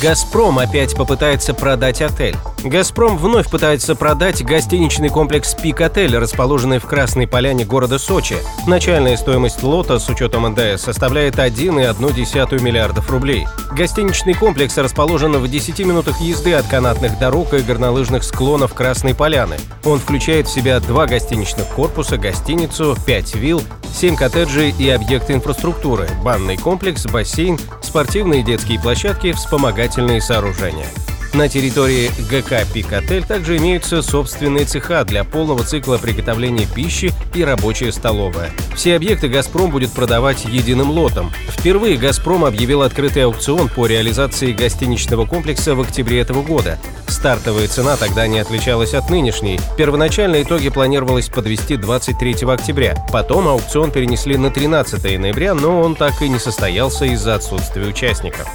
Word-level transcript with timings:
«Газпром» 0.00 0.58
опять 0.60 0.94
попытается 0.94 1.52
продать 1.52 2.00
отель. 2.00 2.36
«Газпром» 2.62 3.18
вновь 3.18 3.50
пытается 3.50 3.96
продать 3.96 4.44
гостиничный 4.44 5.08
комплекс 5.08 5.54
«Пик-отель», 5.54 6.16
расположенный 6.16 6.78
в 6.78 6.86
Красной 6.86 7.26
Поляне 7.26 7.64
города 7.64 7.98
Сочи. 7.98 8.36
Начальная 8.68 9.16
стоимость 9.16 9.62
лота 9.64 9.98
с 9.98 10.08
учетом 10.08 10.48
НДС 10.48 10.82
составляет 10.82 11.36
1,1 11.36 12.62
миллиардов 12.62 13.10
рублей. 13.10 13.48
Гостиничный 13.72 14.34
комплекс 14.34 14.78
расположен 14.78 15.32
в 15.32 15.48
10 15.48 15.80
минутах 15.80 16.20
езды 16.20 16.54
от 16.54 16.66
канатных 16.66 17.18
дорог 17.18 17.52
и 17.54 17.58
горнолыжных 17.58 18.22
склонов 18.22 18.74
Красной 18.74 19.14
Поляны. 19.14 19.56
Он 19.84 19.98
включает 19.98 20.46
в 20.46 20.52
себя 20.52 20.78
два 20.78 21.06
гостиничных 21.06 21.66
корпуса, 21.66 22.16
гостиницу, 22.16 22.96
5 23.06 23.34
вилл, 23.34 23.62
7 23.92 24.16
коттеджей 24.16 24.72
и 24.78 24.88
объекты 24.88 25.32
инфраструктуры, 25.32 26.08
банный 26.22 26.56
комплекс, 26.56 27.06
бассейн, 27.06 27.58
спортивные 27.90 28.44
детские 28.44 28.78
площадки, 28.78 29.32
вспомогательные 29.32 30.20
сооружения. 30.20 30.86
На 31.32 31.48
территории 31.48 32.10
ГК 32.28 32.64
«Пик-отель» 32.74 33.24
также 33.24 33.56
имеются 33.58 34.02
собственные 34.02 34.64
цеха 34.64 35.04
для 35.04 35.22
полного 35.22 35.62
цикла 35.62 35.96
приготовления 35.96 36.66
пищи 36.66 37.12
и 37.34 37.44
рабочая 37.44 37.92
столовая. 37.92 38.50
Все 38.74 38.96
объекты 38.96 39.28
«Газпром» 39.28 39.70
будет 39.70 39.92
продавать 39.92 40.44
единым 40.44 40.90
лотом. 40.90 41.30
Впервые 41.48 41.96
«Газпром» 41.98 42.44
объявил 42.44 42.82
открытый 42.82 43.24
аукцион 43.26 43.68
по 43.68 43.86
реализации 43.86 44.52
гостиничного 44.52 45.24
комплекса 45.24 45.76
в 45.76 45.80
октябре 45.80 46.18
этого 46.20 46.42
года. 46.42 46.78
Стартовая 47.06 47.68
цена 47.68 47.96
тогда 47.96 48.26
не 48.26 48.40
отличалась 48.40 48.94
от 48.94 49.08
нынешней. 49.08 49.60
Первоначально 49.78 50.42
итоги 50.42 50.68
планировалось 50.68 51.28
подвести 51.28 51.76
23 51.76 52.38
октября. 52.48 52.96
Потом 53.12 53.46
аукцион 53.46 53.92
перенесли 53.92 54.36
на 54.36 54.50
13 54.50 55.18
ноября, 55.20 55.54
но 55.54 55.80
он 55.80 55.94
так 55.94 56.22
и 56.22 56.28
не 56.28 56.40
состоялся 56.40 57.04
из-за 57.04 57.36
отсутствия 57.36 57.86
участников. 57.86 58.48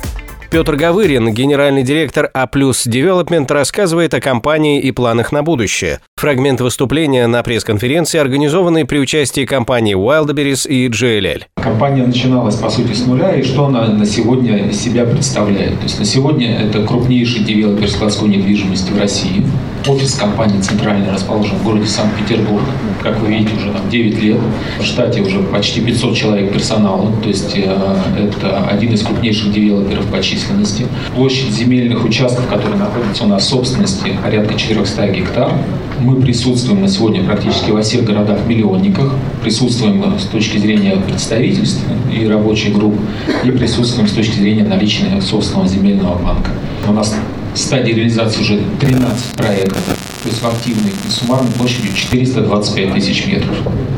Петр 0.56 0.78
Гавырин, 0.78 1.34
генеральный 1.34 1.84
директор 1.84 2.32
А 2.34 2.46
Development, 2.46 3.46
рассказывает 3.52 4.14
о 4.14 4.22
компании 4.22 4.80
и 4.80 4.94
планах 4.94 5.34
на 5.34 5.44
будущее. 5.44 6.00
Фрагмент 6.26 6.60
выступления 6.60 7.28
на 7.28 7.44
пресс-конференции, 7.44 8.20
организованной 8.20 8.84
при 8.84 8.98
участии 8.98 9.46
компаний 9.46 9.94
Wildberries 9.94 10.68
и 10.68 10.88
JLL. 10.88 11.44
Компания 11.58 12.04
начиналась, 12.04 12.56
по 12.56 12.68
сути, 12.72 12.94
с 12.94 13.06
нуля, 13.06 13.36
и 13.36 13.44
что 13.44 13.66
она 13.66 13.86
на 13.90 14.08
сегодня 14.08 14.74
себя 14.74 15.06
представляет? 15.06 15.78
То 15.78 15.84
есть 15.84 16.00
на 16.00 16.06
сегодня 16.06 16.58
это 16.58 16.84
крупнейший 16.84 17.44
девелопер 17.44 17.88
складской 17.92 18.30
недвижимости 18.30 18.92
в 18.92 19.00
России. 19.00 19.46
Офис 19.88 20.16
компании 20.16 20.60
центральный 20.62 21.12
расположен 21.12 21.58
в 21.58 21.64
городе 21.64 21.86
Санкт-Петербург. 21.86 22.64
Как 23.04 23.20
вы 23.20 23.28
видите, 23.28 23.56
уже 23.56 23.72
там 23.72 23.88
9 23.88 24.24
лет. 24.24 24.40
В 24.80 24.84
штате 24.84 25.22
уже 25.22 25.44
почти 25.44 25.80
500 25.82 26.16
человек 26.16 26.52
персонала. 26.52 27.12
То 27.22 27.30
есть 27.30 27.56
э, 27.56 27.62
это 28.18 28.68
один 28.68 28.94
из 28.94 29.04
крупнейших 29.04 29.54
девелоперов 29.54 30.08
по 30.08 30.24
численности. 30.24 30.88
Площадь 31.16 31.52
земельных 31.52 32.04
участков, 32.04 32.48
которые 32.48 32.80
находятся 32.80 33.26
у 33.26 33.28
нас 33.28 33.44
в 33.44 33.50
собственности, 33.50 34.18
порядка 34.24 34.56
400 34.56 35.08
гектар. 35.10 35.52
Мы 36.00 36.15
присутствуем 36.22 36.82
на 36.82 36.88
сегодня 36.88 37.24
практически 37.24 37.72
во 37.72 37.82
всех 37.82 38.04
городах-миллионниках. 38.04 39.14
Присутствуем 39.42 40.04
с 40.20 40.26
точки 40.26 40.58
зрения 40.58 40.98
представительств 40.98 41.84
и 42.14 42.28
рабочих 42.28 42.74
групп. 42.74 42.96
И 43.44 43.52
присутствуем 43.52 44.08
с 44.08 44.12
точки 44.12 44.36
зрения 44.36 44.64
наличия 44.64 45.22
собственного 45.22 45.68
земельного 45.68 46.18
банка. 46.18 46.52
У 46.88 46.94
нас 46.94 47.16
в 47.54 47.58
стадии 47.58 47.94
реализации 47.94 48.42
уже 48.42 48.62
13 48.80 49.26
проектов, 49.38 49.78
то 49.86 50.30
есть 50.30 50.42
в 50.42 50.48
активной 50.48 50.92
и 51.08 51.10
суммарной 51.10 51.52
площадью 51.54 51.92
425 51.96 52.94
тысяч 52.94 53.28
метров. 53.28 53.56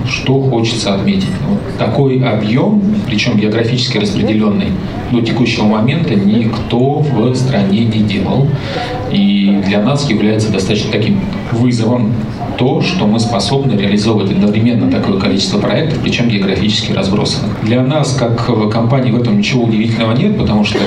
Что 0.08 0.40
хочется 0.42 0.94
отметить? 0.94 1.30
Вот 1.50 1.60
такой 1.78 2.24
объем, 2.24 2.82
причем 3.08 3.38
географически 3.38 3.98
распределенный, 3.98 4.68
до 5.12 5.22
текущего 5.22 5.66
момента 5.66 6.14
никто 6.16 7.00
в 7.00 7.36
стране 7.36 7.86
не 7.86 8.04
делал. 8.04 8.48
И 9.12 9.62
для 9.66 9.82
нас 9.82 10.10
является 10.10 10.52
достаточно 10.52 10.92
таким 10.92 11.20
вызовом 11.52 12.14
то, 12.58 12.82
что 12.82 13.06
мы 13.06 13.20
способны 13.20 13.74
реализовывать 13.74 14.32
одновременно 14.32 14.90
такое 14.90 15.20
количество 15.20 15.60
проектов, 15.60 16.00
причем 16.02 16.28
географически 16.28 16.92
разбросанных. 16.92 17.64
Для 17.64 17.84
нас, 17.84 18.16
как 18.16 18.48
компании, 18.72 19.12
в 19.12 19.22
этом 19.22 19.38
ничего 19.38 19.66
удивительного 19.66 20.14
нет, 20.14 20.38
потому 20.38 20.64
что 20.64 20.80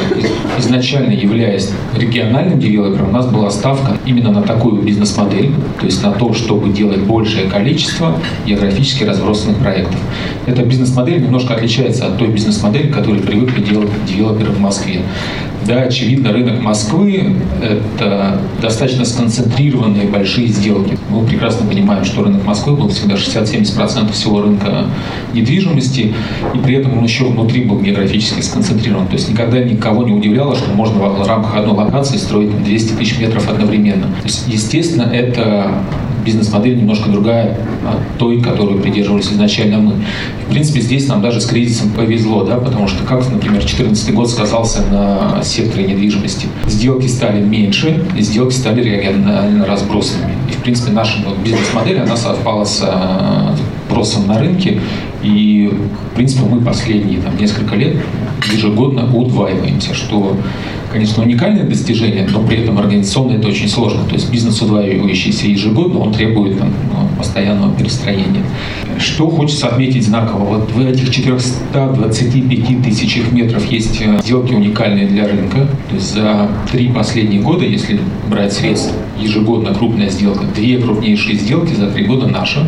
изначально, 0.58 1.12
являясь 1.12 1.70
региональным 1.96 2.58
девелопером, 2.58 3.10
у 3.10 3.12
нас 3.12 3.26
была 3.26 3.50
ставка 3.50 3.96
именно 4.04 4.32
на 4.32 4.42
такую 4.42 4.82
бизнес-модель, 4.82 5.52
то 5.78 5.86
есть 5.86 6.02
на 6.02 6.10
то, 6.10 6.32
чтобы 6.34 6.70
делать 6.70 7.00
большее 7.00 7.48
количество 7.48 8.16
географически 8.46 9.04
разбросанных 9.04 9.58
проектов. 9.58 9.98
Эта 10.46 10.62
бизнес-модель 10.62 11.22
немножко 11.22 11.54
отличается 11.54 12.06
от 12.06 12.18
той 12.18 12.28
бизнес-модели, 12.28 12.88
которую 12.88 13.22
привыкли 13.22 13.62
делать 13.62 13.90
девелоперы 14.06 14.50
в 14.50 14.60
Москве. 14.60 15.02
Да, 15.66 15.82
очевидно, 15.82 16.32
рынок 16.32 16.62
Москвы– 16.62 17.36
это 17.62 18.40
достаточно 18.62 19.04
сконцентрированные 19.04 20.08
большие 20.08 20.48
сделки. 20.48 20.96
Мы 21.10 21.24
прекрасно 21.26 21.66
понимаем, 21.66 22.04
что 22.04 22.24
рынок 22.24 22.44
Москвы 22.44 22.74
был 22.76 22.88
всегда 22.88 23.14
60-70% 23.14 24.12
всего 24.12 24.42
рынка 24.42 24.86
недвижимости, 25.34 26.14
и 26.54 26.58
при 26.58 26.76
этом 26.76 26.98
он 26.98 27.04
еще 27.04 27.24
внутри 27.24 27.64
был 27.64 27.78
географически 27.80 28.40
сконцентрирован. 28.40 29.06
То 29.06 29.14
есть 29.14 29.28
никогда 29.28 29.62
никого 29.62 30.02
не 30.02 30.12
удивляло, 30.12 30.56
что 30.56 30.72
можно 30.72 30.98
в 30.98 31.26
рамках 31.26 31.54
одной 31.54 31.76
локации 31.76 32.16
строить 32.16 32.64
200 32.64 32.94
тысяч 32.94 33.18
метров 33.18 33.48
одновременно. 33.48 34.06
То 34.06 34.24
есть, 34.24 34.44
естественно, 34.48 35.02
это 35.02 35.72
бизнес-модель 36.24 36.76
немножко 36.78 37.10
другая 37.10 37.58
от 37.86 38.18
той, 38.18 38.40
которую 38.40 38.80
придерживались 38.80 39.32
изначально 39.32 39.78
мы. 39.78 39.94
В 40.46 40.50
принципе, 40.50 40.80
здесь 40.80 41.08
нам 41.08 41.22
даже 41.22 41.40
с 41.40 41.46
кризисом 41.46 41.90
повезло, 41.90 42.44
да, 42.44 42.56
потому 42.56 42.88
что, 42.88 43.04
как, 43.04 43.20
например, 43.30 43.60
2014 43.60 44.14
год 44.14 44.30
сказался 44.30 44.82
на 44.90 45.42
секторе 45.42 45.84
недвижимости. 45.84 46.46
Сделки 46.66 47.06
стали 47.06 47.40
меньше, 47.40 48.04
и 48.16 48.22
сделки 48.22 48.54
стали 48.54 48.82
регионально 48.82 49.66
разбросанными. 49.66 50.34
И, 50.48 50.52
в 50.52 50.58
принципе, 50.58 50.92
наша 50.92 51.18
бизнес-модель, 51.44 52.00
она 52.00 52.16
совпала 52.16 52.64
с 52.64 52.84
спросом 53.90 54.28
на 54.28 54.38
рынке, 54.38 54.80
и, 55.22 55.68
в 56.12 56.14
принципе, 56.14 56.44
мы 56.44 56.60
последние 56.60 57.20
там, 57.20 57.36
несколько 57.36 57.74
лет 57.74 57.96
ежегодно 58.52 59.04
удваиваемся, 59.14 59.94
что 59.94 60.36
конечно, 60.90 61.22
уникальное 61.22 61.64
достижение, 61.64 62.26
но 62.30 62.42
при 62.42 62.58
этом 62.58 62.78
организационно 62.78 63.32
это 63.36 63.48
очень 63.48 63.68
сложно. 63.68 64.04
То 64.04 64.14
есть 64.14 64.30
бизнес, 64.30 64.60
удваивающийся 64.62 65.46
ежегодно, 65.46 66.00
он 66.00 66.12
требует 66.12 66.58
там, 66.58 66.72
ну, 66.92 67.08
постоянного 67.16 67.74
перестроения. 67.74 68.42
Что 68.98 69.28
хочется 69.28 69.68
отметить 69.68 70.04
знаково? 70.04 70.44
Вот 70.44 70.72
в 70.72 70.80
этих 70.80 71.10
425 71.10 72.82
тысячах 72.82 73.32
метров 73.32 73.64
есть 73.70 74.00
э, 74.00 74.18
сделки 74.22 74.52
уникальные 74.52 75.06
для 75.06 75.26
рынка. 75.26 75.68
То 75.88 75.94
есть 75.94 76.14
за 76.14 76.48
три 76.70 76.88
последние 76.88 77.40
года, 77.40 77.64
если 77.64 78.00
брать 78.28 78.52
средства, 78.52 78.94
ежегодно 79.20 79.74
крупная 79.74 80.10
сделка, 80.10 80.44
две 80.54 80.78
крупнейшие 80.78 81.36
сделки 81.36 81.74
за 81.74 81.90
три 81.90 82.04
года 82.04 82.26
наши. 82.26 82.66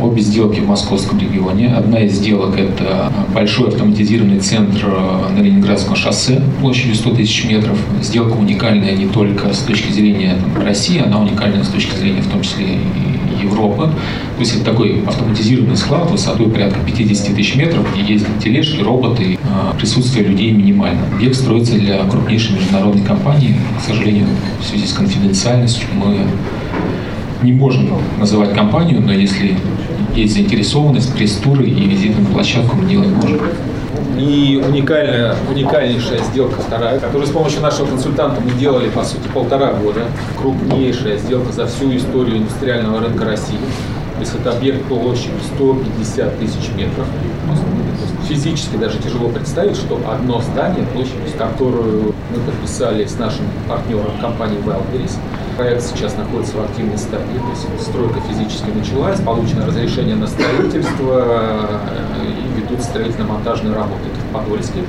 Обе 0.00 0.22
сделки 0.22 0.60
в 0.60 0.68
московском 0.68 1.18
регионе. 1.18 1.68
Одна 1.68 2.00
из 2.00 2.12
сделок– 2.12 2.56
это 2.58 3.12
большой 3.34 3.68
автоматизированный 3.68 4.40
центр 4.40 4.86
на 4.86 5.40
Ленинградском 5.40 5.96
шоссе 5.96 6.42
площадью 6.60 6.94
100 6.94 7.10
тысяч 7.10 7.44
метров 7.44 7.56
метров. 7.56 7.78
Сделка 8.02 8.36
уникальная 8.36 8.92
не 8.92 9.06
только 9.06 9.52
с 9.52 9.58
точки 9.58 9.92
зрения 9.92 10.36
там, 10.54 10.64
России, 10.64 11.02
она 11.04 11.20
уникальна 11.20 11.64
с 11.64 11.68
точки 11.68 11.96
зрения 11.96 12.22
в 12.22 12.28
том 12.30 12.42
числе 12.42 12.66
и 12.74 13.42
Европы. 13.42 13.84
То 14.36 14.40
есть 14.40 14.56
это 14.56 14.64
такой 14.64 15.02
автоматизированный 15.06 15.76
склад 15.76 16.10
высотой 16.10 16.48
порядка 16.48 16.80
50 16.80 17.34
тысяч 17.34 17.54
метров, 17.54 17.86
где 17.94 18.14
ездят 18.14 18.38
тележки, 18.42 18.80
роботы, 18.80 19.38
а 19.44 19.74
присутствие 19.74 20.26
людей 20.26 20.52
минимально. 20.52 21.02
Объект 21.12 21.36
строится 21.36 21.74
для 21.74 22.02
крупнейшей 22.04 22.56
международной 22.56 23.02
компании. 23.02 23.56
К 23.78 23.86
сожалению, 23.86 24.26
в 24.60 24.64
связи 24.64 24.86
с 24.86 24.92
конфиденциальностью 24.92 25.85
мы 25.94 26.26
не 27.42 27.52
можем 27.52 27.98
называть 28.18 28.54
компанию, 28.54 29.00
но 29.00 29.12
если 29.12 29.56
есть 30.14 30.34
заинтересованность, 30.34 31.14
пресс-туры 31.14 31.66
и 31.66 31.86
визиты 31.86 32.20
на 32.20 32.30
площадку 32.30 32.76
мы 32.76 32.88
делать 32.88 33.08
можем. 33.08 33.40
И 34.18 34.62
уникальная, 34.66 35.34
уникальнейшая 35.50 36.20
сделка 36.24 36.62
вторая, 36.62 36.98
которую 36.98 37.26
с 37.26 37.30
помощью 37.30 37.60
нашего 37.60 37.86
консультанта 37.86 38.40
мы 38.40 38.50
делали, 38.58 38.88
по 38.88 39.04
сути, 39.04 39.28
полтора 39.34 39.74
года. 39.74 40.00
Крупнейшая 40.40 41.18
сделка 41.18 41.52
за 41.52 41.66
всю 41.66 41.94
историю 41.94 42.38
индустриального 42.38 43.00
рынка 43.00 43.26
России. 43.26 43.58
То 44.14 44.20
есть 44.20 44.34
это 44.34 44.56
объект 44.56 44.82
площадью 44.84 45.34
150 45.56 46.38
тысяч 46.38 46.70
метров. 46.74 47.06
Физически 48.26 48.76
даже 48.76 48.98
тяжело 48.98 49.28
представить, 49.28 49.76
что 49.76 50.00
одно 50.10 50.40
здание, 50.40 50.86
площадью, 50.94 51.20
которую 51.36 52.14
мы 52.34 52.40
подписали 52.46 53.04
с 53.04 53.18
нашим 53.18 53.44
партнером 53.68 54.12
компанией 54.20 54.60
Wildberries, 54.62 55.18
проект 55.56 55.82
сейчас 55.82 56.16
находится 56.16 56.56
в 56.56 56.64
активной 56.64 56.98
стадии, 56.98 57.38
то 57.38 57.50
есть 57.50 57.82
стройка 57.82 58.20
физически 58.28 58.70
началась, 58.70 59.20
получено 59.20 59.66
разрешение 59.66 60.14
на 60.14 60.26
строительство, 60.26 61.80
и 62.22 62.60
идут 62.60 62.82
строительно-монтажные 62.82 63.74
работы. 63.74 64.04
В 64.28 64.32
Подольске, 64.34 64.84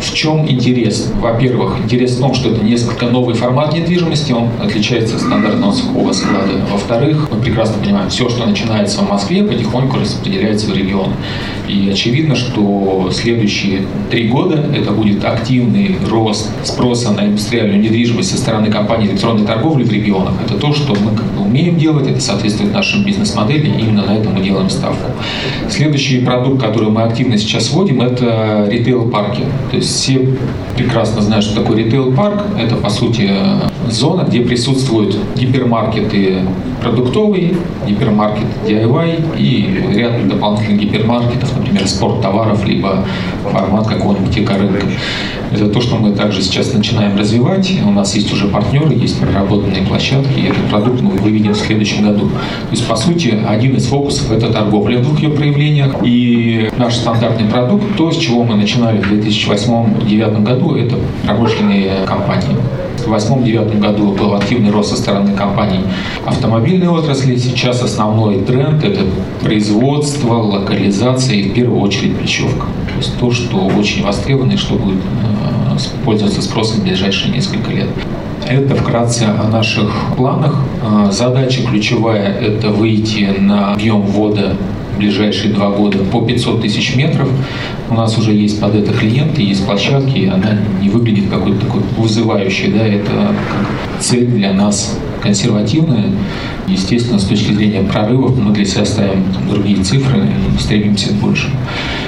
в 0.00 0.14
чем 0.14 0.48
интерес? 0.48 1.10
Во-первых, 1.20 1.78
интерес 1.82 2.16
в 2.16 2.20
том, 2.20 2.34
что 2.34 2.50
это 2.50 2.64
несколько 2.64 3.06
новый 3.06 3.34
формат 3.34 3.74
недвижимости, 3.74 4.32
он 4.32 4.48
отличается 4.62 5.16
от 5.16 5.22
стандартного 5.22 5.72
сухого 5.72 6.12
склада. 6.12 6.52
Во-вторых, 6.70 7.28
мы 7.30 7.40
прекрасно 7.40 7.82
понимаем, 7.82 8.08
все, 8.08 8.28
что 8.28 8.46
начинается 8.46 9.00
в 9.00 9.08
Москве, 9.08 9.42
потихоньку 9.42 9.98
распределяется 9.98 10.70
в 10.70 10.76
регион. 10.76 11.12
И 11.68 11.88
очевидно, 11.90 12.36
что 12.36 13.10
следующие 13.12 13.82
три 14.10 14.28
года 14.28 14.64
это 14.74 14.92
будет 14.92 15.24
активный 15.24 15.96
рост 16.08 16.50
спроса 16.64 17.12
на 17.12 17.26
индустриальную 17.26 17.80
недвижимость 17.80 18.30
со 18.30 18.36
стороны 18.36 18.70
компаний 18.70 19.06
электронной 19.06 19.46
торговли 19.46 19.84
в 19.84 19.92
регионах. 19.92 20.34
Это 20.44 20.58
то, 20.58 20.72
что 20.72 20.94
мы 20.94 21.16
как 21.16 21.26
бы 21.32 21.42
умеем 21.42 21.78
делать, 21.78 22.06
это 22.06 22.20
соответствует 22.20 22.72
нашим 22.72 23.04
бизнес-модели, 23.04 23.66
и 23.66 23.80
именно 23.80 24.04
на 24.06 24.16
этом 24.16 24.34
мы 24.34 24.40
делаем 24.42 24.70
ставку. 24.70 25.10
Следующий 25.68 26.20
продукт, 26.20 26.62
который 26.62 26.90
мы 26.90 27.02
активно 27.02 27.36
сейчас 27.38 27.70
вводим, 27.70 28.00
это 28.00 28.66
ритейл-парки. 28.70 29.42
То 29.70 29.76
есть 29.76 29.85
все 29.86 30.28
прекрасно 30.76 31.22
знают, 31.22 31.44
что 31.44 31.62
такое 31.62 31.78
ритейл-парк. 31.78 32.42
Это, 32.58 32.76
по 32.76 32.90
сути, 32.90 33.30
зона, 33.90 34.22
где 34.22 34.40
присутствуют 34.40 35.16
гипермаркеты 35.36 36.42
продуктовые, 36.86 37.54
гипермаркет 37.86 38.46
DIY 38.64 39.38
и 39.38 39.94
ряд 39.94 40.28
дополнительных 40.28 40.80
гипермаркетов, 40.80 41.56
например, 41.56 41.86
спорттоваров, 41.88 42.64
либо 42.64 43.04
формат 43.42 43.88
какого-нибудь 43.88 44.38
эко-рынка. 44.38 44.86
Это 45.52 45.68
то, 45.68 45.80
что 45.80 45.96
мы 45.96 46.12
также 46.12 46.42
сейчас 46.42 46.72
начинаем 46.74 47.16
развивать. 47.16 47.72
У 47.84 47.90
нас 47.90 48.14
есть 48.14 48.32
уже 48.32 48.46
партнеры, 48.46 48.94
есть 48.94 49.20
проработанные 49.20 49.82
площадки, 49.82 50.38
и 50.38 50.46
этот 50.46 50.64
продукт 50.68 51.00
мы 51.00 51.10
выведем 51.12 51.52
в 51.52 51.56
следующем 51.56 52.04
году. 52.04 52.28
То 52.28 52.70
есть, 52.70 52.86
по 52.86 52.96
сути, 52.96 53.36
один 53.46 53.74
из 53.76 53.86
фокусов– 53.86 54.30
это 54.32 54.52
торговля 54.52 54.98
в 54.98 55.02
двух 55.02 55.20
ее 55.20 55.30
проявлениях. 55.30 55.96
И 56.04 56.70
наш 56.76 56.94
стандартный 56.94 57.48
продукт, 57.48 57.84
то, 57.96 58.12
с 58.12 58.16
чего 58.16 58.44
мы 58.44 58.54
начинали 58.54 59.00
в 59.00 59.12
2008-2009 59.12 60.42
году, 60.42 60.76
это 60.76 60.96
промышленные 61.24 61.90
компании. 62.06 62.56
В 63.06 63.10
2008-2009 63.12 63.78
году 63.78 64.12
был 64.12 64.34
активный 64.34 64.70
рост 64.70 64.90
со 64.90 64.96
стороны 64.96 65.32
компаний 65.32 65.80
автомобильной 66.24 66.88
отрасли. 66.88 67.36
Сейчас 67.36 67.82
основной 67.82 68.42
тренд– 68.42 68.82
это 68.84 69.02
производство, 69.42 70.34
локализация 70.34 71.36
и 71.36 71.50
в 71.50 71.54
первую 71.54 71.80
очередь 71.80 72.20
бечевка. 72.20 72.66
То 72.66 72.96
есть 72.98 73.18
то, 73.18 73.30
что 73.30 73.66
очень 73.66 74.04
востребовано 74.04 74.52
и 74.52 74.56
что 74.56 74.74
будет 74.74 74.98
э, 74.98 76.04
пользоваться 76.04 76.42
спросом 76.42 76.80
в 76.80 76.82
ближайшие 76.82 77.32
несколько 77.32 77.70
лет. 77.70 77.88
Это 78.44 78.74
вкратце 78.74 79.24
о 79.24 79.48
наших 79.48 79.90
планах. 80.16 80.56
Э, 80.82 81.10
задача 81.12 81.62
ключевая– 81.62 82.32
это 82.40 82.70
выйти 82.70 83.34
на 83.38 83.72
объем 83.72 84.02
ввода 84.02 84.56
ближайшие 84.96 85.52
два 85.52 85.70
года 85.70 85.98
по 85.98 86.22
500 86.22 86.62
тысяч 86.62 86.96
метров. 86.96 87.28
У 87.90 87.94
нас 87.94 88.16
уже 88.18 88.32
есть 88.32 88.60
под 88.60 88.74
это 88.74 88.92
клиенты, 88.92 89.42
есть 89.42 89.64
площадки, 89.64 90.18
и 90.18 90.26
она 90.26 90.58
не 90.80 90.88
выглядит 90.88 91.30
какой-то 91.30 91.66
такой 91.66 91.82
вызывающей. 91.96 92.72
Да? 92.72 92.86
Это 92.86 93.34
цель 94.00 94.26
для 94.26 94.52
нас 94.52 94.98
консервативная. 95.22 96.12
Естественно, 96.66 97.18
с 97.18 97.24
точки 97.24 97.52
зрения 97.52 97.82
прорывов 97.82 98.36
мы 98.36 98.52
для 98.52 98.64
себя 98.64 98.84
ставим 98.84 99.24
другие 99.48 99.82
цифры 99.82 100.20
и 100.20 100.58
стремимся 100.60 101.10
к 101.10 101.14
большему. 101.14 101.56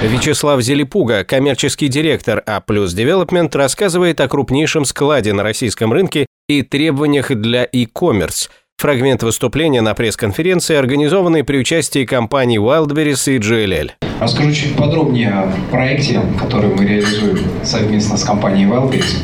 Вячеслав 0.03 0.61
Зелепуга, 0.61 1.23
коммерческий 1.23 1.87
директор 1.87 2.43
А 2.45 2.61
Development, 2.67 3.55
рассказывает 3.55 4.21
о 4.21 4.27
крупнейшем 4.27 4.85
складе 4.85 5.33
на 5.33 5.43
российском 5.43 5.91
рынке 5.91 6.25
и 6.47 6.61
требованиях 6.61 7.31
для 7.35 7.67
e-commerce. 7.71 8.49
Фрагмент 8.79 9.23
выступления 9.23 9.81
на 9.81 9.93
пресс-конференции, 9.93 10.77
организованной 10.77 11.43
при 11.43 11.57
участии 11.57 12.05
компаний 12.05 12.59
Wildberries 12.59 13.35
и 13.35 13.37
GLL. 13.37 13.91
Расскажу 14.21 14.53
чуть 14.53 14.77
подробнее 14.77 15.31
о 15.31 15.51
проекте, 15.69 16.21
который 16.39 16.73
мы 16.73 16.85
реализуем 16.85 17.39
совместно 17.63 18.15
с 18.15 18.23
компанией 18.23 18.67
Wildberries. 18.67 19.17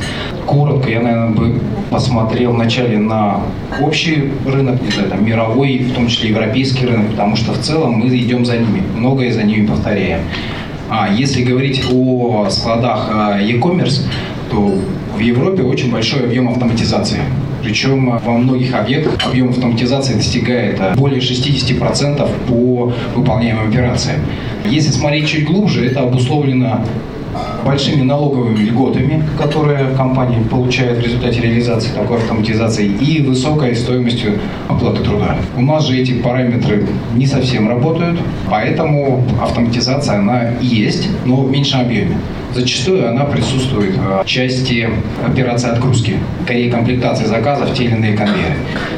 Коротко 0.45 0.89
я, 0.89 0.99
наверное, 0.99 1.29
бы 1.29 1.61
посмотрел 1.89 2.51
вначале 2.51 2.97
на 2.97 3.43
общий 3.79 4.33
рынок, 4.45 4.81
не 4.81 4.91
знаю, 4.91 5.09
там, 5.11 5.25
мировой, 5.25 5.77
в 5.77 5.93
том 5.93 6.09
числе 6.09 6.31
европейский 6.31 6.87
рынок, 6.87 7.11
потому 7.11 7.37
что 7.37 7.53
в 7.53 7.59
целом 7.59 7.93
мы 7.93 8.09
идем 8.09 8.43
за 8.43 8.57
ними, 8.57 8.83
многое 8.93 9.31
за 9.31 9.43
ними 9.43 9.67
повторяем. 9.67 10.19
А 10.89 11.07
если 11.09 11.45
говорить 11.45 11.81
о 11.93 12.49
складах 12.49 13.07
а, 13.09 13.39
e-commerce, 13.39 14.01
то 14.51 14.77
в 15.15 15.19
Европе 15.19 15.63
очень 15.63 15.93
большой 15.93 16.25
объем 16.25 16.49
автоматизации. 16.49 17.21
Причем 17.65 18.15
во 18.23 18.31
многих 18.33 18.75
объектах 18.75 19.17
объем 19.25 19.49
автоматизации 19.49 20.13
достигает 20.13 20.79
а, 20.79 20.93
более 20.95 21.19
60% 21.19 22.29
по 22.47 22.93
выполняемым 23.15 23.69
операциям. 23.69 24.19
Если 24.69 24.91
смотреть 24.91 25.27
чуть 25.29 25.45
глубже, 25.45 25.87
это 25.87 26.01
обусловлено 26.01 26.85
большими 27.65 28.03
налоговыми 28.03 28.59
льготами, 28.59 29.23
которые 29.35 29.95
компания 29.97 30.43
получает 30.47 30.99
в 30.99 31.01
результате 31.01 31.41
реализации 31.41 31.89
такой 31.95 32.17
автоматизации, 32.17 32.85
и 32.85 33.23
высокой 33.23 33.75
стоимостью 33.75 34.33
оплаты 34.69 35.03
труда. 35.03 35.35
У 35.57 35.61
нас 35.61 35.87
же 35.87 35.97
эти 35.97 36.11
параметры 36.13 36.85
не 37.15 37.25
совсем 37.25 37.67
работают, 37.67 38.19
поэтому 38.47 39.23
автоматизация 39.41 40.19
она 40.19 40.51
есть, 40.61 41.09
но 41.25 41.37
в 41.37 41.49
меньшем 41.49 41.81
объеме. 41.81 42.15
Зачастую 42.55 43.09
она 43.09 43.25
присутствует 43.25 43.97
в 43.97 44.23
части 44.25 44.89
операции 45.27 45.69
отгрузки, 45.69 46.17
комплектации 46.71 47.25
заказов 47.25 47.73
те 47.73 47.83
или 47.83 47.95
иные 47.95 48.15
конвейеры. 48.15 48.55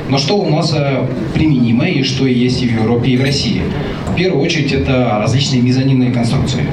Но 0.09 0.19
что 0.19 0.37
у 0.37 0.47
нас 0.47 0.75
э, 0.77 1.07
применимо 1.33 1.87
и 1.87 2.03
что 2.03 2.27
есть 2.27 2.61
и 2.61 2.67
в 2.67 2.73
Европе, 2.83 3.09
и 3.09 3.17
в 3.17 3.23
России? 3.23 3.63
В 4.11 4.15
первую 4.15 4.43
очередь 4.45 4.73
это 4.73 5.17
различные 5.19 5.63
мезонинные 5.63 6.11
конструкции 6.11 6.67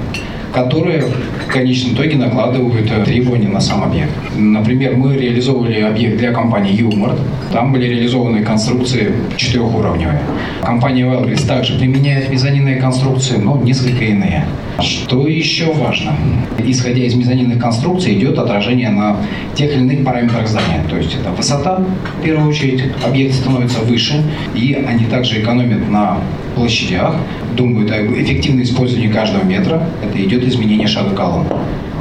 которые 0.54 1.00
в 1.00 1.48
конечном 1.48 1.94
итоге 1.94 2.16
накладывают 2.16 2.88
э, 2.90 3.04
требования 3.04 3.48
на 3.48 3.60
сам 3.60 3.82
объект. 3.82 4.12
Например, 4.36 4.96
мы 4.96 5.16
реализовывали 5.16 5.80
объект 5.80 6.16
для 6.16 6.32
компании 6.32 6.72
Юмор. 6.72 7.16
Там 7.52 7.72
были 7.72 7.86
реализованы 7.86 8.44
конструкции 8.44 9.12
четырехуровневые. 9.36 10.20
Компания 10.62 11.02
Wildberries 11.02 11.46
также 11.46 11.76
применяет 11.76 12.30
мезонинные 12.30 12.76
конструкции, 12.76 13.36
но 13.36 13.56
несколько 13.56 14.04
иные. 14.04 14.46
Что 14.80 15.26
еще 15.26 15.72
важно? 15.72 16.12
Исходя 16.58 17.02
из 17.04 17.14
мезонинных 17.14 17.60
конструкций 17.60 18.14
идет 18.14 18.38
отражение 18.38 18.90
на 18.90 19.16
тех 19.54 19.72
или 19.72 19.80
иных 19.80 20.04
параметрах 20.04 20.46
здания. 20.46 20.84
То 20.88 20.96
есть 20.96 21.16
это 21.20 21.30
высота, 21.30 21.84
в 22.18 22.22
первую 22.22 22.48
очередь, 22.48 22.84
объект 23.04 23.34
становится 23.34 23.80
выше, 23.80 24.22
и 24.54 24.74
они 24.74 25.06
также 25.06 25.40
экономят 25.40 25.88
на 25.90 26.18
площадях, 26.54 27.14
думают 27.56 27.90
о 27.90 28.02
эффективном 28.04 28.62
использовании 28.62 29.08
каждого 29.08 29.44
метра. 29.44 29.86
Это 30.02 30.22
идет 30.22 30.44
изменение 30.44 30.86
шага 30.88 31.14
колонн. 31.14 31.46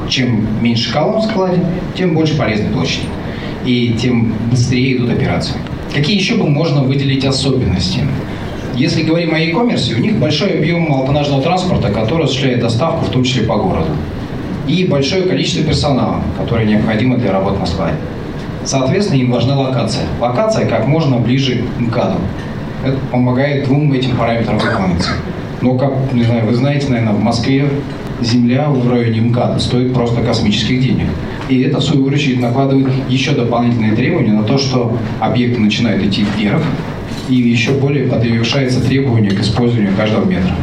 Чем 0.09 0.45
меньше 0.61 0.91
колонн 0.91 1.21
в 1.21 1.25
складе, 1.25 1.63
тем 1.95 2.13
больше 2.13 2.37
полезной 2.37 2.71
площади. 2.71 3.05
И 3.65 3.95
тем 3.99 4.33
быстрее 4.49 4.97
идут 4.97 5.11
операции. 5.11 5.55
Какие 5.93 6.17
еще 6.17 6.35
бы 6.35 6.49
можно 6.49 6.83
выделить 6.83 7.23
особенности? 7.23 8.01
Если 8.75 9.03
говорим 9.03 9.35
о 9.35 9.39
e-commerce, 9.39 9.93
у 9.95 9.99
них 9.99 10.17
большой 10.17 10.57
объем 10.57 10.89
малотоннажного 10.89 11.43
транспорта, 11.43 11.89
который 11.89 12.25
осуществляет 12.25 12.59
доставку, 12.59 13.05
в 13.05 13.09
том 13.09 13.23
числе 13.23 13.43
по 13.43 13.57
городу. 13.57 13.91
И 14.67 14.85
большое 14.85 15.23
количество 15.23 15.63
персонала, 15.63 16.21
которое 16.37 16.65
необходимо 16.65 17.17
для 17.17 17.31
работы 17.31 17.59
на 17.59 17.65
складе. 17.67 17.95
Соответственно, 18.65 19.19
им 19.19 19.31
важна 19.31 19.59
локация. 19.59 20.05
Локация 20.19 20.65
как 20.65 20.87
можно 20.87 21.17
ближе 21.17 21.63
к 21.77 21.81
МКАДу. 21.81 22.15
Это 22.83 22.97
помогает 23.11 23.65
двум 23.65 23.93
этим 23.93 24.17
параметрам 24.17 24.57
выполниться. 24.57 25.11
Но, 25.61 25.77
как, 25.77 25.93
не 26.11 26.23
знаю, 26.23 26.45
вы 26.45 26.53
знаете, 26.53 26.89
наверное, 26.89 27.13
в 27.13 27.23
Москве 27.23 27.69
земля 28.21 28.69
в 28.69 28.89
районе 28.91 29.21
МКАДа 29.21 29.59
стоит 29.59 29.93
просто 29.93 30.21
космических 30.21 30.81
денег. 30.81 31.07
И 31.47 31.61
это, 31.61 31.79
в 31.79 31.83
свою 31.83 32.05
очередь, 32.05 32.41
накладывает 32.41 32.87
еще 33.07 33.31
дополнительные 33.31 33.93
требования 33.93 34.33
на 34.33 34.43
то, 34.43 34.57
что 34.57 34.97
объекты 35.21 35.61
начинают 35.61 36.03
идти 36.03 36.25
вверх, 36.37 36.61
и 37.29 37.35
еще 37.35 37.71
более 37.71 38.07
подвешается 38.07 38.81
требование 38.81 39.31
к 39.31 39.39
использованию 39.39 39.95
каждого 39.95 40.25
метра. 40.25 40.53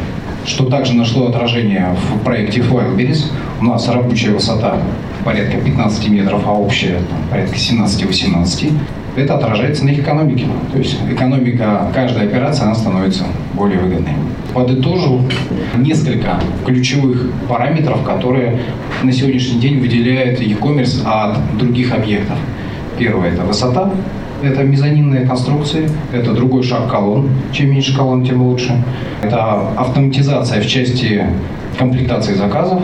Что 0.45 0.65
также 0.65 0.93
нашло 0.93 1.27
отражение 1.27 1.95
в 2.13 2.23
проекте 2.23 2.61
Wildberries. 2.61 3.31
У 3.59 3.65
нас 3.65 3.87
рабочая 3.87 4.31
высота 4.31 4.79
порядка 5.23 5.57
15 5.57 6.09
метров, 6.09 6.43
а 6.45 6.51
общая 6.51 6.99
там, 7.09 7.19
порядка 7.29 7.55
17-18 7.55 8.73
это 9.15 9.35
отражается 9.35 9.85
на 9.85 9.89
их 9.89 9.99
экономике. 9.99 10.45
То 10.71 10.77
есть 10.77 10.97
экономика 11.09 11.91
каждой 11.93 12.23
операции, 12.27 12.63
она 12.63 12.75
становится 12.75 13.25
более 13.53 13.79
выгодной. 13.79 14.13
Подытожу 14.53 15.21
несколько 15.77 16.39
ключевых 16.65 17.31
параметров, 17.47 18.03
которые 18.03 18.59
на 19.03 19.11
сегодняшний 19.11 19.59
день 19.59 19.79
выделяют 19.79 20.39
e-commerce 20.39 21.01
от 21.05 21.37
других 21.57 21.93
объектов. 21.93 22.37
Первое– 22.97 23.31
это 23.33 23.43
высота, 23.43 23.91
это 24.43 24.63
мезонинные 24.63 25.25
конструкции, 25.25 25.89
это 26.11 26.33
другой 26.33 26.63
шаг 26.63 26.89
колонн. 26.89 27.29
Чем 27.51 27.71
меньше 27.71 27.95
колонн, 27.95 28.25
тем 28.25 28.41
лучше. 28.41 28.83
Это 29.21 29.69
автоматизация 29.77 30.61
в 30.61 30.67
части 30.67 31.25
комплектации 31.77 32.33
заказов, 32.33 32.81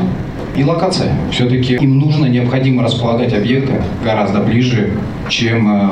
и 0.57 0.63
локация. 0.63 1.12
Все-таки 1.31 1.75
им 1.75 2.00
нужно, 2.00 2.25
необходимо 2.25 2.84
располагать 2.84 3.34
объекты 3.34 3.74
гораздо 4.03 4.39
ближе, 4.39 4.89
чем 5.29 5.67
э, 5.67 5.89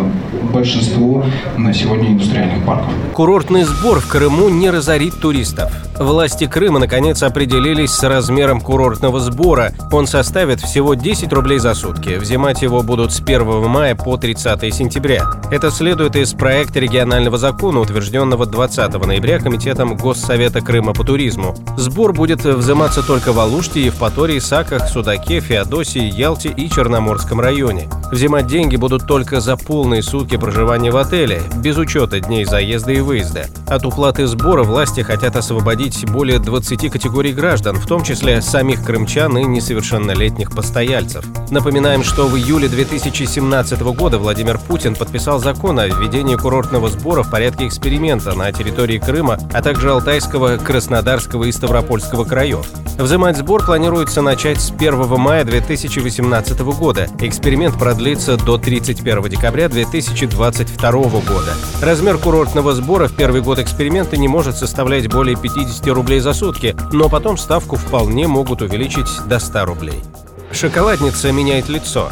большинство 0.54 1.26
на 1.58 1.74
сегодня 1.74 2.10
индустриальных 2.10 2.66
парков. 2.66 2.92
Курортный 3.14 3.64
сбор 3.64 4.00
в 4.00 4.08
Крыму 4.08 4.50
не 4.50 4.70
разорит 4.70 5.20
туристов. 5.20 5.72
Власти 5.98 6.46
Крыма 6.46 6.80
наконец 6.80 7.24
определились 7.24 7.92
с 7.92 8.04
размером 8.04 8.60
курортного 8.60 9.22
сбора. 9.22 9.72
Он 9.92 10.08
составит 10.08 10.60
всего 10.60 10.94
10 10.94 11.32
рублей 11.32 11.60
за 11.60 11.74
сутки. 11.74 12.18
Взимать 12.18 12.62
его 12.62 12.84
будут 12.84 13.14
с 13.14 13.22
1 13.22 13.70
мая 13.70 13.96
по 13.96 14.18
30 14.18 14.74
сентября. 14.74 15.24
Это 15.52 15.72
следует 15.72 16.18
из 16.18 16.34
проекта 16.34 16.80
регионального 16.80 17.38
закона, 17.38 17.80
утвержденного 17.80 18.46
20 18.46 19.06
ноября 19.06 19.40
Комитетом 19.40 19.96
Госсовета 19.96 20.60
Крыма 20.60 20.94
по 20.94 21.06
туризму. 21.06 21.56
Сбор 21.78 22.12
будет 22.12 22.44
взиматься 22.44 23.02
только 23.02 23.32
в 23.32 23.40
Алуште, 23.40 23.86
Евпатории, 23.86 24.40
Саках, 24.40 24.90
Судаке, 24.90 25.40
Феодосии, 25.40 26.04
Ялте 26.04 26.50
и 26.50 26.70
Черноморском 26.70 27.40
районе. 27.40 27.88
Взимать 28.12 28.48
деньги 28.48 28.76
будут 28.76 29.08
только 29.08 29.25
за 29.32 29.58
полные 29.58 30.04
сутки 30.04 30.38
проживания 30.38 30.92
в 30.92 30.98
отеле, 30.98 31.42
без 31.58 31.78
учета 31.78 32.20
дней 32.20 32.46
заезда 32.46 32.92
и 32.92 33.00
выезда. 33.00 33.48
От 33.68 33.86
уплаты 33.86 34.28
сбора 34.28 34.64
власти 34.64 35.02
хотят 35.02 35.36
освободить 35.36 36.10
более 36.10 36.40
20 36.40 36.92
категорий 36.92 37.34
граждан, 37.34 37.78
в 37.78 37.88
том 37.88 38.04
числе 38.04 38.42
самих 38.42 38.84
крымчан 38.84 39.38
и 39.38 39.44
несовершеннолетних 39.44 40.52
постояльцев. 40.52 41.26
Напоминаем, 41.50 42.04
что 42.04 42.28
в 42.28 42.38
июле 42.38 42.68
2017 42.68 43.82
года 43.82 44.18
Владимир 44.18 44.58
Путин 44.58 44.96
подписал 44.96 45.40
закон 45.40 45.80
о 45.80 45.88
введении 45.88 46.36
курортного 46.36 46.90
сбора 46.90 47.24
в 47.24 47.32
порядке 47.32 47.68
эксперимента 47.68 48.34
на 48.34 48.52
территории 48.52 49.00
Крыма, 49.00 49.40
а 49.54 49.62
также 49.62 49.92
Алтайского, 49.92 50.58
Краснодарского 50.58 51.46
и 51.46 51.52
Ставропольского 51.52 52.24
краев. 52.26 52.66
Взимать 52.98 53.38
сбор 53.38 53.66
планируется 53.66 54.22
начать 54.22 54.62
с 54.62 54.72
1 54.72 55.08
мая 55.20 55.44
2018 55.44 56.60
года. 56.62 57.08
Эксперимент 57.20 57.78
продлится 57.78 58.38
до 58.38 58.58
31 58.58 59.15
декабря 59.30 59.70
2022 59.70 60.92
года. 60.92 61.54
Размер 61.82 62.18
курортного 62.18 62.74
сбора 62.74 63.08
в 63.08 63.14
первый 63.14 63.42
год 63.42 63.60
эксперимента 63.60 64.18
не 64.18 64.28
может 64.28 64.56
составлять 64.56 65.10
более 65.12 65.36
50 65.36 65.88
рублей 65.88 66.20
за 66.20 66.34
сутки, 66.34 66.76
но 66.92 67.10
потом 67.10 67.38
ставку 67.38 67.76
вполне 67.76 68.28
могут 68.28 68.62
увеличить 68.62 69.08
до 69.28 69.40
100 69.40 69.66
рублей. 69.66 70.02
Шоколадница 70.52 71.32
меняет 71.32 71.70
лицо. 71.70 72.10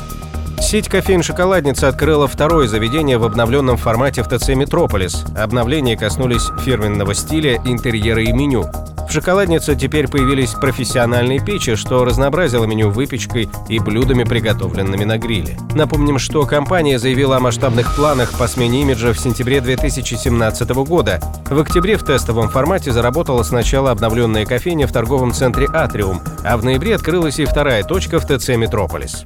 Сеть 0.59 0.87
кофеин-шоколадница 0.87 1.87
открыла 1.87 2.27
второе 2.27 2.67
заведение 2.67 3.17
в 3.17 3.25
обновленном 3.25 3.77
формате 3.77 4.23
в 4.23 4.27
ТЦ 4.29 4.49
«Метрополис». 4.49 5.25
Обновления 5.37 5.97
коснулись 5.97 6.49
фирменного 6.63 7.13
стиля, 7.13 7.61
интерьера 7.65 8.23
и 8.23 8.31
меню. 8.31 8.65
В 9.13 9.15
шоколаднице 9.15 9.75
теперь 9.75 10.07
появились 10.07 10.53
профессиональные 10.53 11.39
печи, 11.39 11.75
что 11.75 12.03
разнообразило 12.03 12.65
меню 12.65 12.89
выпечкой 12.89 13.47
и 13.69 13.77
блюдами, 13.77 14.23
приготовленными 14.23 15.03
на 15.03 15.19
гриле. 15.19 15.55
Напомним, 15.75 16.17
что 16.17 16.47
компания 16.47 16.97
заявила 16.97 17.37
о 17.37 17.39
масштабных 17.39 17.95
планах 17.95 18.35
по 18.39 18.47
смене 18.47 18.81
имиджа 18.81 19.13
в 19.13 19.19
сентябре 19.19 19.61
2017 19.61 20.67
года. 20.87 21.19
В 21.47 21.59
октябре 21.59 21.97
в 21.97 22.03
тестовом 22.03 22.49
формате 22.49 22.91
заработала 22.91 23.43
сначала 23.43 23.91
обновленная 23.91 24.47
кофейня 24.47 24.87
в 24.87 24.91
торговом 24.91 25.31
центре 25.31 25.67
«Атриум», 25.71 26.19
а 26.43 26.57
в 26.57 26.65
ноябре 26.65 26.95
открылась 26.95 27.37
и 27.37 27.45
вторая 27.45 27.83
точка 27.83 28.19
в 28.19 28.25
ТЦ 28.25 28.49
«Метрополис». 28.57 29.25